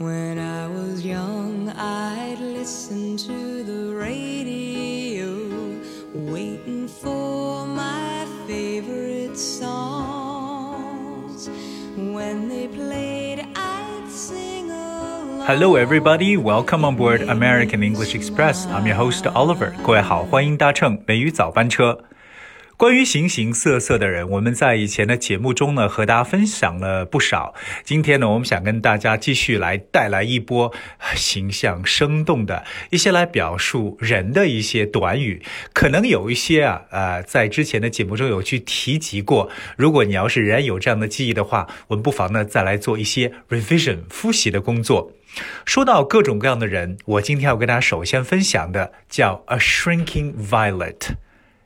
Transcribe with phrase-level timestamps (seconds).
[0.00, 5.34] When I was young, I'd listen to the radio,
[6.12, 10.68] waiting for my favorite songs.
[11.96, 15.46] When they played, I'd sing along.
[15.46, 16.36] Hello, everybody.
[16.36, 18.66] Welcome on board American English Express.
[18.66, 19.72] I'm your host Oliver.
[19.82, 21.98] 各位好，欢迎搭乘美语早班车。
[22.81, 27.53] 关于形形色色的人，我们在以前的节目中呢，和大家分享了不少。
[27.83, 30.73] 今天呢，我们想跟大家继续来带来一波
[31.13, 35.43] 形象生动的一些来表述人的一些短语。
[35.73, 39.51] 可能有一些啊，呃，在之前的节目中有去提及过。
[39.77, 45.13] 如果你要是仍然有这样的记忆的话，我们不妨呢再来做一些 revision 复习的工作。
[45.65, 51.09] 说到各种各样的人，我今天要跟大家首先分享的叫 a shrinking violet。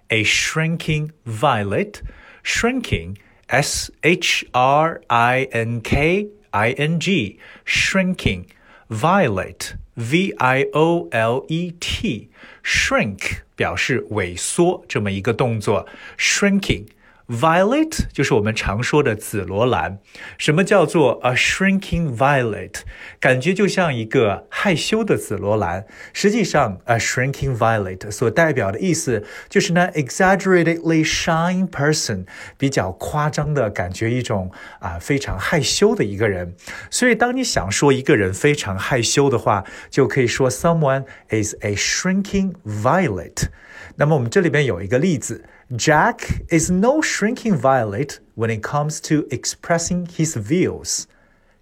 [0.08, 2.02] a shrinking violet,
[2.42, 3.16] shrinking,
[3.48, 8.46] S H R I N K I N G, shrinking,
[8.88, 12.28] violet, V I O L E T,
[12.62, 15.86] shrink 表示萎缩这么一个动作，
[16.18, 16.86] shrinking。
[17.27, 19.97] Violet 就是我们常说的紫罗兰。
[20.37, 22.81] 什么叫做 a shrinking violet？
[23.19, 25.87] 感觉就像一个害羞的紫罗兰。
[26.13, 32.27] 实际上，a shrinking violet 所代表的意思就是呢，exaggeratedly shy person，
[32.59, 36.55] 比较夸张的感觉，一种啊非常害羞的一个人。
[36.91, 43.47] 所以，当你想说一个人非常害羞的话，就可以说 someone is a shrinking violet。
[43.95, 45.43] 那么我们这里边有一个例子。
[45.76, 51.04] Jack is no shrinking violet when it comes to expressing his views.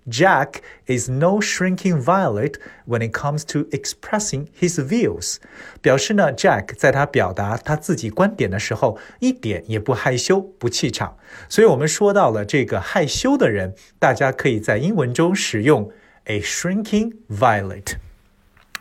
[0.08, 5.36] Jack is no shrinking violet when it comes to expressing his views。
[5.82, 11.18] 表示呢，Jack 在他表达他自己观点的时候，一点也不害羞、不气场。
[11.50, 15.92] 所以，我们说到了这个害羞的人，大家可以在英文中使用
[16.24, 17.96] a shrinking violet。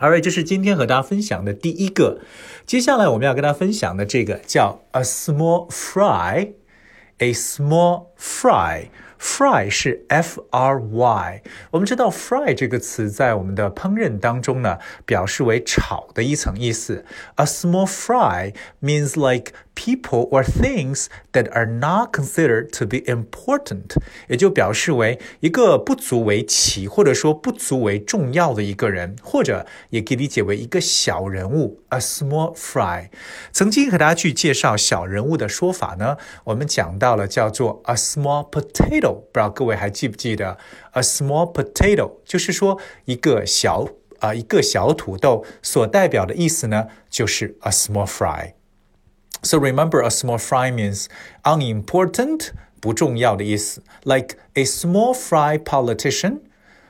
[0.03, 2.19] Alright，这是今天和大家分享的第一个。
[2.67, 8.89] 接下来我们要跟大家分享的这个叫 a small fry，a small fry。
[9.22, 11.42] Fry 是 F R Y，
[11.72, 17.04] 我们知道 fry 这个词在我们的烹饪当中呢，表示为炒的一层意思。
[17.36, 23.96] A small fry means like people or things that are not considered to be important，
[24.28, 31.82] 也就表示为一个不足为奇或者说不足为重要的一个人，或者也可以理解为一个小人物。
[31.90, 33.10] A small fry。
[33.52, 39.08] 曾经和大家去介绍小人物的说法呢，我们讲到了叫做 a small potato。
[39.12, 40.58] 不知道各位还记不记得，
[40.92, 43.84] a small potato 就是说一个小
[44.20, 51.06] 啊、呃、一个小土豆所代表的意思呢，就是 a small fry。So remember, a small fry means
[51.44, 53.84] unimportant，不重要的意思。
[54.04, 56.40] Like a small fry politician,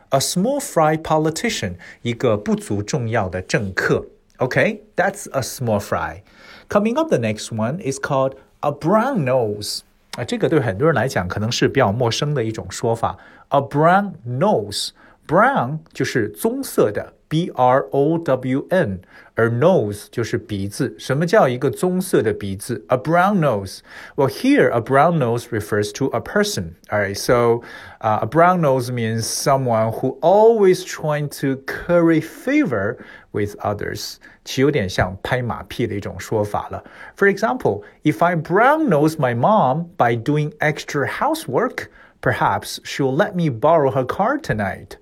[0.09, 4.07] a small fry politician，一个不足重要的政客。
[4.37, 6.21] Okay, that's a small fry.
[6.69, 9.81] Coming up, the next one is called a brown nose.
[10.18, 13.16] 啊，这个对很多人来讲可能是比较陌生的一种说法。
[13.48, 19.01] A brown nose，brown 就是棕色的 ，B R O W N，
[19.35, 20.95] 而 nose 就是鼻子。
[20.97, 22.85] 什么叫一个棕色的鼻子？
[22.87, 23.79] A brown nose.
[24.15, 26.75] Well, here a brown nose refers to a person.
[26.91, 27.61] Alright, so
[28.01, 32.97] uh, a brown nose means someone who always trying to curry favor
[33.31, 36.83] with others，其实有点像拍马屁的一种说法了。
[37.15, 41.89] For example, if I brown nose my mom by doing extra housework,
[42.21, 44.97] perhaps she'll let me borrow her car tonight.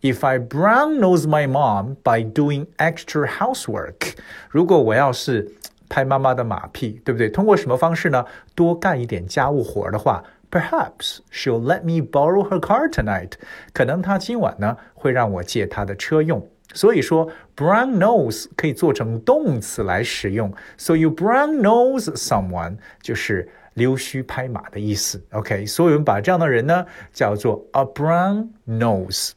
[0.00, 4.14] If I brown nose my mom by doing extra housework，
[4.50, 5.52] 如果我要是
[5.88, 7.28] 拍妈妈的马屁，对不对？
[7.28, 8.24] 通过什么方式呢？
[8.54, 13.32] 多干一点家务活的话，perhaps she'll let me borrow her car tonight。
[13.72, 16.46] 可能她今晚呢会让我借她的车用。
[16.74, 20.52] 所以说，brown nose 可以做成动词来使用。
[20.76, 25.24] So you brown nose someone 就是溜须拍马的意思。
[25.30, 29.30] OK，所以我们把这样的人呢叫做 a brown nose。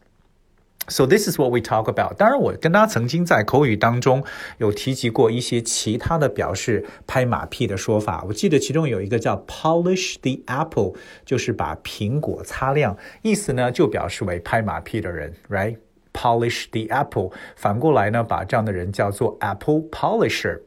[0.89, 2.17] So this is what we talk about。
[2.17, 4.23] 当然，我跟大家曾经在口语当中
[4.59, 8.25] 有提及过一些其他的表示拍马屁的说法。
[8.29, 10.93] 我记得其中有一个叫 polish the apple，
[11.25, 20.61] 就是把苹果擦亮，意思呢就表示为拍马屁的人，right？polish the apple，反过来呢，把这样的人叫做 apple polisher。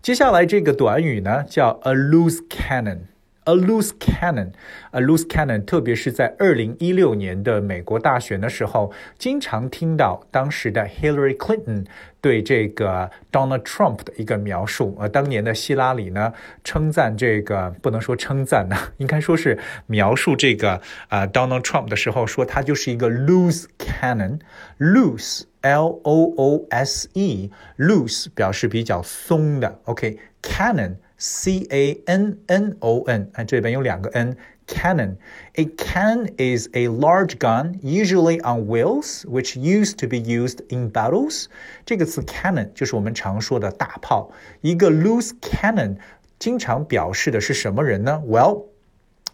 [0.00, 3.13] 接下来这个短语呢叫 a loose cannon。
[3.44, 4.52] A loose cannon,
[4.92, 11.84] a loose cannon，特别是在二零一六年的美国大选的时候，经常听到当时的 Hillary Clinton
[12.22, 14.96] 对这个 Donald Trump 的一个描述。
[14.98, 16.32] 呃，当年的希拉里呢，
[16.62, 23.94] 称赞这个不能说称赞呢，应该说是描述这个啊 Donald Trump 的时候，说他就是一个 loose cannon。
[24.04, 35.17] cannon，loose L O O S E loose 表示比较松的，OK，cannon C A N N O N，看这边有两个 n。Cannon.
[35.55, 40.91] A cannon is a large gun, usually on wheels, which used to be used in
[40.91, 41.45] battles.
[41.87, 44.31] 这个词 cannon 就是我们常说的大炮。
[44.61, 45.97] 一个 loose cannon
[46.37, 48.21] 经常表示的是什么人呢？
[48.27, 48.65] Well,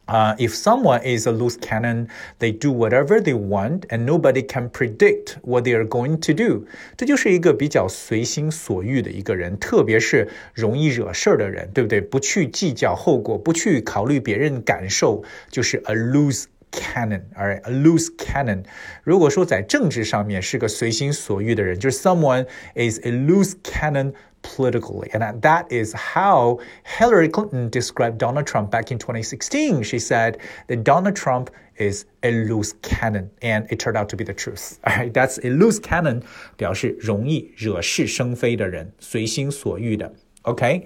[0.10, 2.08] uh, if someone is a loose cannon,
[2.40, 6.66] they do whatever they want, and nobody can predict what they are going to do.
[6.96, 12.00] 这就是一个比较随心所欲的一个人，特别是容易惹事儿的人，对不对？
[12.02, 18.64] 不去计较后果，不去考虑别人感受，就是 a loose cannon, alright, a loose cannon.
[19.04, 25.10] 如果说在政治上面是个随心所欲的人，就是 someone is a loose cannon politically.
[25.14, 29.84] And that is how Hillary Clinton described Donald Trump back in 2016.
[29.84, 30.38] She said
[30.68, 34.80] that Donald Trump is a loose cannon, and it turned out to be the truth.
[34.86, 36.22] All right, that's a loose cannon，
[36.58, 40.14] 表示容易惹是生非的人，随心所欲的。
[40.44, 40.86] OK，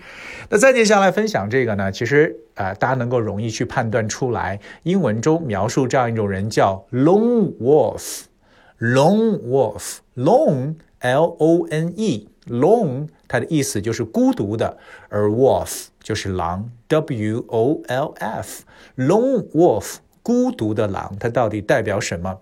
[0.50, 11.94] 那再接下来分享这个呢，其实呃，大家能够容易去判断出来，英文中描述这样一种人叫 lone wolf。lone wolf，lone L O N
[12.49, 14.76] ，lone 它的意思就是孤独的，
[15.08, 22.41] 而 wolf 就是狼，W O L F，lone wolf 孤独的狼，它到底代表什么？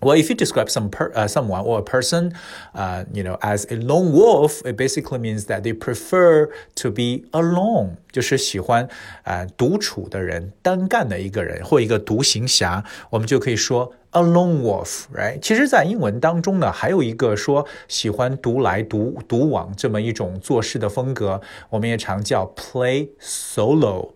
[0.00, 2.32] ？well, if you describe some per, uh, someone or a person,
[2.74, 7.24] uh, you know, as a lone wolf, it basically means that they prefer to be
[7.30, 8.88] alone，就是喜欢
[9.22, 15.38] 呃独处的人、单干的一个人或一个独行侠，我们就可以说 a lone wolf，right？
[15.40, 21.40] 其实，在英文当中呢，还有一个说喜欢独来独独往这么一种做事的风格，
[21.70, 24.10] 我们也常叫 play solo。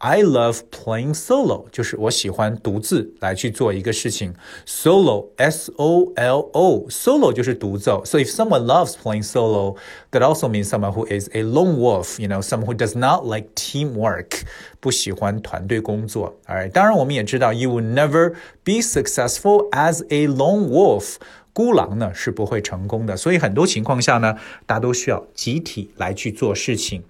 [0.00, 4.34] I love playing solo，就是我喜欢独自来去做一个事情。
[4.66, 8.04] Solo, S O L O, solo 就是独奏。
[8.04, 9.76] So if someone loves playing solo,
[10.10, 12.20] that also means someone who is a lone wolf.
[12.20, 14.42] You know, someone who does not like teamwork，
[14.80, 16.36] 不喜欢团队工作。
[16.46, 18.34] Alright，当然我们也知道，you will never
[18.64, 21.14] be successful as a lone wolf。
[21.54, 24.36] 孤狼呢是不会成功的，所以很多情况下呢，
[24.66, 27.02] 大家都需要集体来去做事情。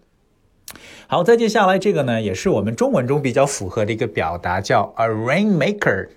[1.12, 6.08] 好，再接下来这个呢，也是我们中文中比较符合的一个表达，叫 a rainmaker。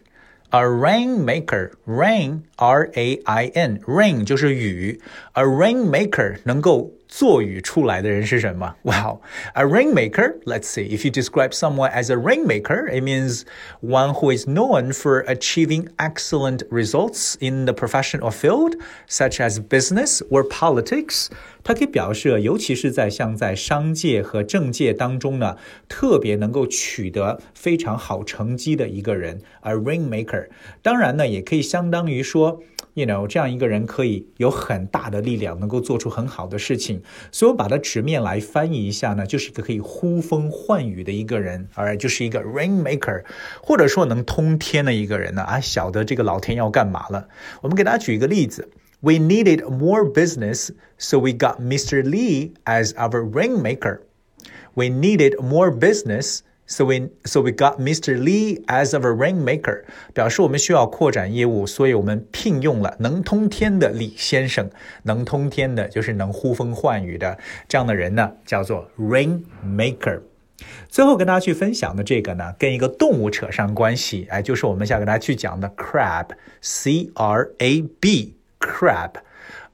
[0.51, 5.01] a rainmaker，rain r a i n，rain 就是雨
[5.33, 8.76] ，a rainmaker 能够做雨出来的人是什么？
[8.84, 9.22] Wow,
[9.54, 10.40] a rainmaker.
[10.46, 10.88] Let's see.
[10.90, 13.44] If you describe someone as a rainmaker, it means
[13.82, 18.76] one who is known for achieving excellent results in the profession or field,
[19.08, 21.28] such as business or politics.
[21.64, 25.58] 它可以表示，尤其是在像在商界和政界当中呢，
[25.90, 30.48] 特别能够取得非常好成绩的一个人，a rainmaker。
[30.82, 32.64] 当然呢，也可以相当于说
[32.95, 37.03] ，you know，这样一个人可以有很大的力量，能够做出很好的事情。
[37.31, 43.25] 所以我把它直面来翻译一下呢，就是一个可以呼风唤雨的一个人，而就是一个 rainmaker，
[43.63, 47.29] 或者说能通天的一个人呢，啊，晓得这个老天要干嘛了。
[47.61, 48.71] 我们给大家举一个例子。
[49.01, 52.03] We needed more business, so we got Mr.
[52.03, 54.01] Lee as our rainmaker.
[54.73, 58.17] We needed more business, so we so we got Mr.
[58.17, 59.85] Lee as our rainmaker.
[60.13, 64.71] 表示我们需要扩展业务，所以我们聘用了能通天的李先生。
[65.03, 67.39] 能通天的就是能呼风唤雨的
[67.69, 70.21] 这样的人呢，叫做 rainmaker。
[70.89, 79.11] 最后跟大家去分享的这个呢，跟一个动物扯上关系，哎，就是我们想跟大家去讲的 crab，c r a b，crab。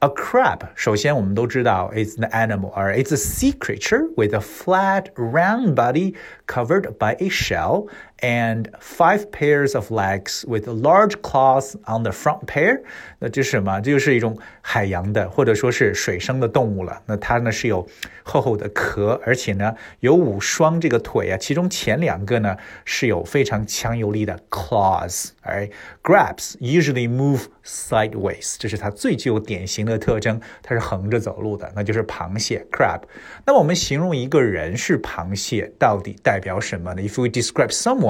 [0.00, 5.74] A crab, 首先我们都知道 it's an animal, or it's a sea creature with a flat, round
[5.74, 6.14] body
[6.46, 7.88] covered by a shell
[8.20, 12.80] and five pairs of legs with large claws on the front pair。
[13.18, 13.80] 那这是什么？
[13.80, 17.02] 这就是一种海洋的或者说是水生的动物了。
[17.06, 17.86] 那它呢是有
[18.22, 25.30] 厚厚的壳，而且呢有五双这个腿啊，其中前两个呢是有非常强有力的 claws。
[25.42, 25.70] 哎，
[26.02, 33.02] grabs usually move sideways，这是它最具有典型的特征，它是横着走路的，那就是螃蟹 crab。
[33.44, 37.02] 那么我们形容一个人是螃蟹，到底代表什么呢？
[37.02, 38.06] If we describe someone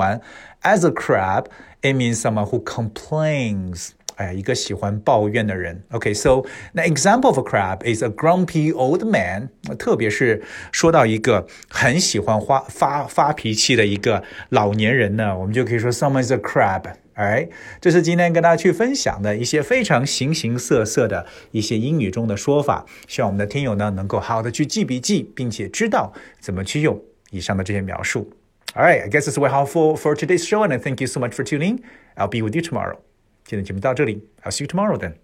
[0.61, 1.45] as a crab,
[1.81, 3.89] it means someone who complains.
[4.17, 5.83] 哎，一个喜欢抱怨的人。
[5.89, 6.41] OK，so、
[6.73, 9.49] the example of a crab is a grumpy old man。
[9.79, 16.83] 特别是说到一个很喜欢发发发脾气的一个老年人呢，我们就可以说 someone is a crab。
[17.13, 28.29] 哎，这是今天跟大家去分享的一些非常形形色色的一些英语中的说法，希望我们的听友呢能够好好的去记笔记，并且知道怎么去用以上的这些描述。
[28.74, 31.34] All right, I guess that's all for for today's show, and I thank you so much
[31.34, 31.82] for tuning.
[32.16, 33.00] I'll be with you tomorrow.
[33.44, 35.14] 今天节目到这里，I'll see you tomorrow then。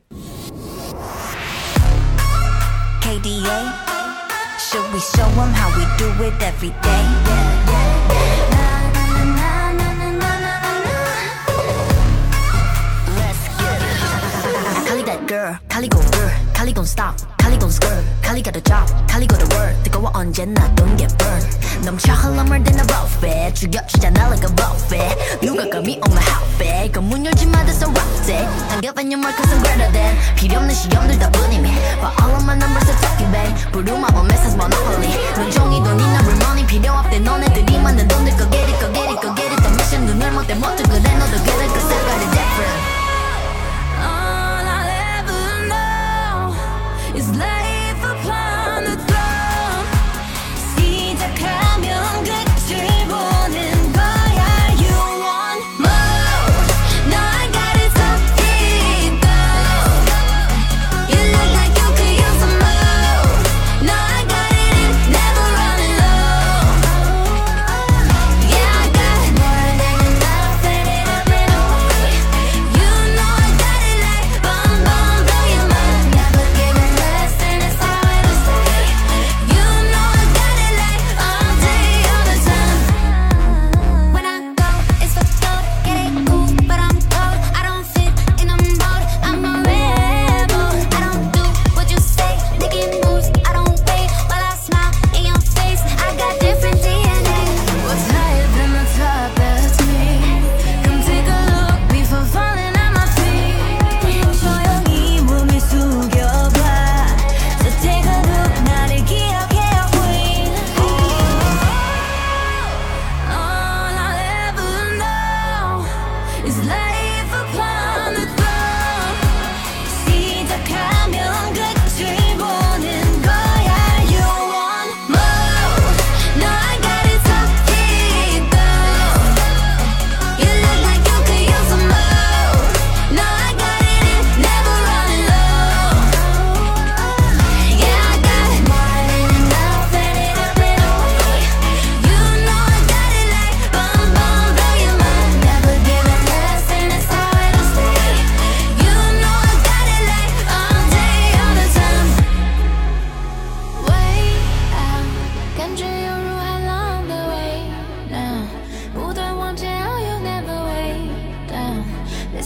[3.02, 3.72] KDA.
[4.58, 7.04] Should we show 'em how we do it every day?
[13.18, 14.88] Let's get it.
[14.88, 18.60] Kali that girl, Kali go girl, Kali gon' stop, Kali gon' skirt, Kali got a
[18.60, 19.74] job, Kali go to work.
[19.82, 21.84] 뜨거워 언제나 don't get burned.
[21.84, 23.54] 넘쳐 흘러물 than a buffet.
[23.54, 25.40] 죽여주잖아 like a buffet.
[25.40, 26.92] 누가 감히 on my outfit.
[26.92, 28.46] 그문 열지 마, that's a rock day.
[28.68, 30.16] 당겨봐 your mark cause I'm greater than.
[30.36, 31.68] 필요 없는 시험들 다 뿐이미.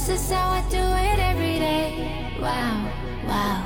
[0.02, 2.34] This is how I do it every day.
[2.42, 2.90] Wow,
[3.28, 3.62] wow.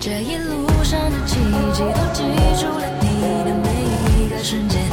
[0.00, 1.36] 这一路上的奇
[1.74, 2.22] 迹都记
[2.58, 4.85] 住了你的每一个瞬间。